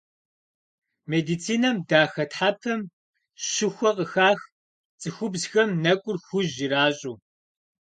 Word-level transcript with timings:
Медицинэм 1.11 1.77
дахэтхьэпэм 1.89 2.81
щыхуэ 3.49 3.91
къыхах 3.97 4.39
цӏыхубзхэм 5.01 5.69
нэкӏур 5.83 6.17
хужь 6.25 6.57
иращӏыу. 6.65 7.15